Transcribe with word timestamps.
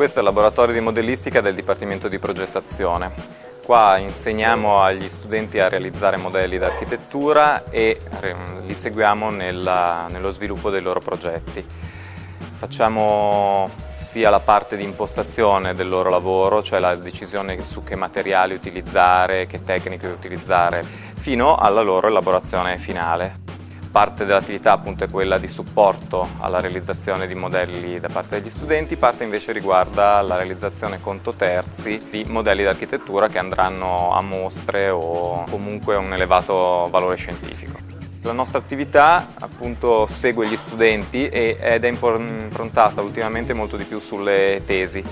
Questo 0.00 0.20
è 0.20 0.22
il 0.22 0.28
laboratorio 0.28 0.72
di 0.72 0.80
modellistica 0.80 1.42
del 1.42 1.54
Dipartimento 1.54 2.08
di 2.08 2.18
Progettazione. 2.18 3.12
Qua 3.62 3.98
insegniamo 3.98 4.80
agli 4.82 5.06
studenti 5.10 5.58
a 5.58 5.68
realizzare 5.68 6.16
modelli 6.16 6.56
d'architettura 6.56 7.64
e 7.68 8.00
li 8.64 8.74
seguiamo 8.74 9.28
nella, 9.28 10.06
nello 10.08 10.30
sviluppo 10.30 10.70
dei 10.70 10.80
loro 10.80 11.00
progetti. 11.00 11.62
Facciamo 12.56 13.68
sia 13.92 14.30
la 14.30 14.40
parte 14.40 14.78
di 14.78 14.84
impostazione 14.84 15.74
del 15.74 15.90
loro 15.90 16.08
lavoro, 16.08 16.62
cioè 16.62 16.78
la 16.78 16.94
decisione 16.94 17.62
su 17.66 17.84
che 17.84 17.94
materiali 17.94 18.54
utilizzare, 18.54 19.46
che 19.46 19.64
tecniche 19.64 20.06
utilizzare, 20.06 20.82
fino 20.82 21.56
alla 21.56 21.82
loro 21.82 22.08
elaborazione 22.08 22.78
finale. 22.78 23.59
Parte 23.90 24.24
dell'attività 24.24 24.70
appunto 24.70 25.02
è 25.02 25.10
quella 25.10 25.36
di 25.38 25.48
supporto 25.48 26.28
alla 26.38 26.60
realizzazione 26.60 27.26
di 27.26 27.34
modelli 27.34 27.98
da 27.98 28.08
parte 28.08 28.40
degli 28.40 28.50
studenti, 28.50 28.96
parte 28.96 29.24
invece 29.24 29.50
riguarda 29.50 30.20
la 30.22 30.36
realizzazione 30.36 31.00
conto 31.00 31.32
terzi 31.32 32.00
di 32.08 32.24
modelli 32.28 32.62
d'architettura 32.62 33.26
che 33.26 33.38
andranno 33.38 34.14
a 34.14 34.20
mostre 34.20 34.90
o 34.90 35.44
comunque 35.50 35.96
un 35.96 36.12
elevato 36.12 36.86
valore 36.88 37.16
scientifico. 37.16 37.78
La 38.22 38.32
nostra 38.32 38.60
attività 38.60 39.30
appunto 39.40 40.06
segue 40.06 40.46
gli 40.46 40.56
studenti 40.56 41.26
ed 41.26 41.84
è 41.84 41.88
improntata 41.88 43.02
ultimamente 43.02 43.54
molto 43.54 43.76
di 43.76 43.84
più 43.84 43.98
sulle 43.98 44.62
tesi 44.66 45.02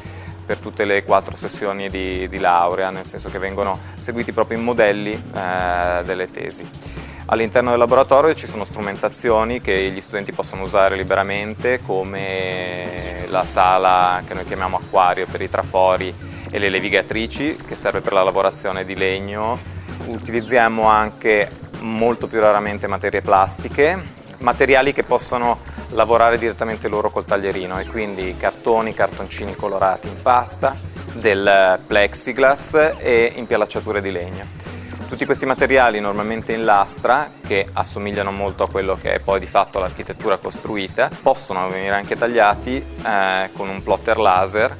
per 0.47 0.59
tutte 0.59 0.85
le 0.85 1.03
quattro 1.03 1.35
sessioni 1.35 1.91
di, 1.91 2.29
di 2.29 2.39
laurea, 2.39 2.91
nel 2.91 3.05
senso 3.05 3.29
che 3.29 3.39
vengono 3.39 3.79
seguiti 3.99 4.33
proprio 4.33 4.57
i 4.57 4.63
modelli 4.63 5.13
eh, 5.13 6.03
delle 6.05 6.31
tesi. 6.31 7.07
All'interno 7.31 7.69
del 7.69 7.79
laboratorio 7.79 8.33
ci 8.33 8.47
sono 8.47 8.65
strumentazioni 8.65 9.61
che 9.61 9.91
gli 9.91 10.01
studenti 10.01 10.33
possono 10.33 10.63
usare 10.63 10.97
liberamente 10.97 11.79
come 11.85 13.27
la 13.29 13.45
sala 13.45 14.23
che 14.27 14.33
noi 14.33 14.47
chiamiamo 14.47 14.79
acquario 14.79 15.27
per 15.31 15.43
i 15.43 15.51
trafori 15.51 16.15
e 16.51 16.59
le 16.59 16.71
levigatrici 16.71 17.57
che 17.67 17.77
serve 17.77 18.01
per 18.01 18.15
la 18.15 18.23
lavorazione 18.23 18.87
di 18.87 18.97
legno. 18.97 19.59
Utilizziamo 20.07 20.85
anche 20.85 21.51
molto 21.81 22.29
più 22.29 22.41
raramente 22.41 22.87
materie 22.87 23.21
plastiche, 23.21 24.03
materiali 24.39 24.95
che 24.95 25.03
possono 25.03 25.59
lavorare 25.91 26.39
direttamente 26.39 26.89
loro 26.89 27.11
col 27.11 27.27
taglierino 27.27 27.79
e 27.79 27.85
quindi 27.85 28.37
cartoni, 28.39 28.95
cartoncini 28.95 29.55
colorati 29.55 30.09
in 30.09 30.23
pasta, 30.23 30.75
del 31.13 31.79
plexiglass 31.87 32.95
e 32.97 33.35
impiallacciature 33.37 34.01
di 34.01 34.13
legno. 34.13 34.78
Tutti 35.09 35.25
questi 35.25 35.47
materiali 35.47 36.01
normalmente 36.01 36.53
in 36.53 36.67
lastra, 36.67 37.31
che 37.45 37.67
assomigliano 37.73 38.31
molto 38.31 38.65
a 38.65 38.69
quello 38.69 38.99
che 39.01 39.15
è 39.15 39.21
poi 39.21 39.41
di 39.41 39.47
fatto 39.47 39.79
l'architettura 39.79 40.37
costruita, 40.37 41.09
possono 41.23 41.67
venire 41.71 41.95
anche 41.95 42.15
tagliati 42.15 42.77
eh, 42.77 43.49
con 43.55 43.71
un 43.71 43.83
plotter 43.83 44.19
laser. 44.19 44.77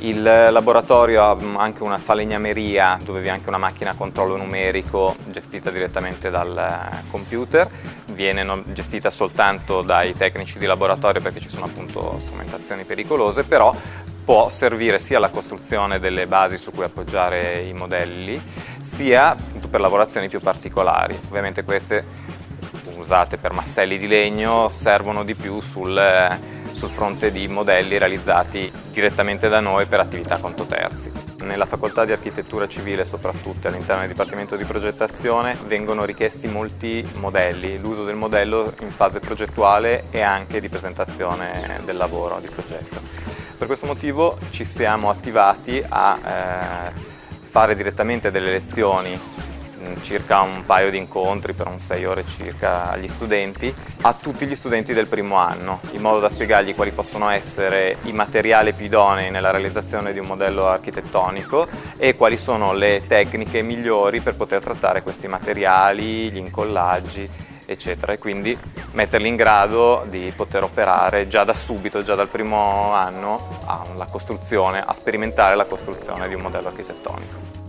Il 0.00 0.22
laboratorio 0.22 1.22
ha 1.22 1.36
anche 1.56 1.82
una 1.82 1.96
falegnameria 1.96 2.98
dove 3.02 3.20
vi 3.20 3.28
è 3.28 3.30
anche 3.30 3.48
una 3.48 3.58
macchina 3.58 3.92
a 3.92 3.94
controllo 3.94 4.36
numerico 4.36 5.16
gestita 5.26 5.70
direttamente 5.70 6.28
dal 6.28 6.56
eh, 6.56 7.10
computer, 7.10 7.68
viene 8.12 8.62
gestita 8.72 9.10
soltanto 9.10 9.80
dai 9.80 10.12
tecnici 10.14 10.58
di 10.58 10.66
laboratorio 10.66 11.22
perché 11.22 11.40
ci 11.40 11.48
sono 11.48 11.64
appunto 11.64 12.18
strumentazioni 12.22 12.84
pericolose, 12.84 13.44
però 13.44 13.74
può 14.24 14.48
servire 14.48 15.00
sia 15.00 15.16
alla 15.16 15.30
costruzione 15.30 15.98
delle 15.98 16.26
basi 16.26 16.56
su 16.56 16.70
cui 16.70 16.84
appoggiare 16.84 17.62
i 17.62 17.72
modelli, 17.72 18.40
sia 18.80 19.34
per 19.70 19.80
lavorazioni 19.80 20.28
più 20.28 20.40
particolari. 20.40 21.18
Ovviamente 21.28 21.64
queste 21.64 22.04
usate 22.96 23.38
per 23.38 23.52
masselli 23.52 23.96
di 23.96 24.06
legno 24.06 24.68
servono 24.68 25.24
di 25.24 25.34
più 25.34 25.60
sul, 25.60 26.38
sul 26.72 26.90
fronte 26.90 27.32
di 27.32 27.48
modelli 27.48 27.96
realizzati 27.96 28.70
direttamente 28.90 29.48
da 29.48 29.60
noi 29.60 29.86
per 29.86 30.00
attività 30.00 30.38
conto 30.38 30.66
terzi. 30.66 31.10
Nella 31.42 31.64
facoltà 31.64 32.04
di 32.04 32.12
architettura 32.12 32.68
civile 32.68 33.06
soprattutto 33.06 33.68
all'interno 33.68 34.02
del 34.02 34.10
dipartimento 34.10 34.56
di 34.56 34.64
progettazione 34.64 35.56
vengono 35.64 36.04
richiesti 36.04 36.46
molti 36.46 37.08
modelli, 37.14 37.78
l'uso 37.78 38.04
del 38.04 38.16
modello 38.16 38.72
in 38.80 38.90
fase 38.90 39.20
progettuale 39.20 40.04
e 40.10 40.20
anche 40.20 40.60
di 40.60 40.68
presentazione 40.68 41.80
del 41.84 41.96
lavoro 41.96 42.38
di 42.40 42.48
progetto. 42.48 43.00
Per 43.56 43.66
questo 43.66 43.86
motivo 43.86 44.38
ci 44.50 44.64
siamo 44.64 45.10
attivati 45.10 45.82
a 45.86 46.18
eh, 46.18 46.92
fare 47.42 47.74
direttamente 47.74 48.30
delle 48.30 48.52
lezioni 48.52 49.18
circa 50.02 50.40
un 50.40 50.62
paio 50.64 50.90
di 50.90 50.98
incontri 50.98 51.52
per 51.52 51.66
un 51.66 51.78
6 51.78 52.04
ore 52.04 52.24
circa 52.26 52.90
agli 52.90 53.08
studenti, 53.08 53.72
a 54.02 54.14
tutti 54.14 54.46
gli 54.46 54.54
studenti 54.54 54.92
del 54.92 55.06
primo 55.06 55.36
anno, 55.36 55.80
in 55.92 56.00
modo 56.00 56.20
da 56.20 56.30
spiegargli 56.30 56.74
quali 56.74 56.90
possono 56.90 57.30
essere 57.30 57.96
i 58.02 58.12
materiali 58.12 58.72
più 58.72 58.86
idonei 58.86 59.30
nella 59.30 59.50
realizzazione 59.50 60.12
di 60.12 60.18
un 60.18 60.26
modello 60.26 60.66
architettonico 60.66 61.68
e 61.96 62.16
quali 62.16 62.36
sono 62.36 62.72
le 62.72 63.02
tecniche 63.06 63.62
migliori 63.62 64.20
per 64.20 64.36
poter 64.36 64.62
trattare 64.62 65.02
questi 65.02 65.28
materiali, 65.28 66.30
gli 66.30 66.38
incollaggi 66.38 67.48
eccetera 67.66 68.12
e 68.12 68.18
quindi 68.18 68.58
metterli 68.92 69.28
in 69.28 69.36
grado 69.36 70.04
di 70.08 70.32
poter 70.34 70.64
operare 70.64 71.28
già 71.28 71.44
da 71.44 71.54
subito, 71.54 72.02
già 72.02 72.16
dal 72.16 72.26
primo 72.26 72.92
anno, 72.92 73.58
costruzione, 74.10 74.82
a 74.84 74.92
sperimentare 74.92 75.56
la 75.56 75.64
costruzione 75.64 76.28
di 76.28 76.34
un 76.34 76.42
modello 76.42 76.68
architettonico. 76.68 77.59